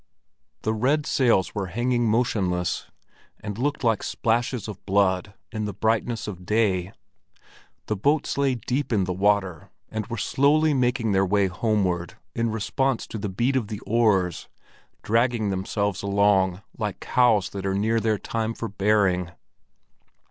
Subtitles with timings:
[0.63, 2.87] The red sails were hanging motionless,
[3.39, 6.93] and looked like splashes of blood in the brightness of day;
[7.85, 12.49] the boats lay deep in the water, and were slowly making their way homeward in
[12.49, 14.47] response to the beat of the oars,
[15.03, 19.29] dragging themselves along like cows that are near their time for bearing.